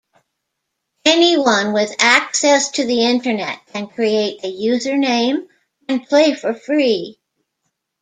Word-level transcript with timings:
Anyone 1.05 1.73
with 1.73 1.95
access 1.99 2.71
to 2.71 2.87
the 2.87 3.03
Internet 3.03 3.63
can 3.67 3.85
create 3.85 4.39
a 4.43 4.51
username 4.51 5.47
and 5.87 6.07
play 6.07 6.33
for 6.33 6.55
free. 6.55 7.19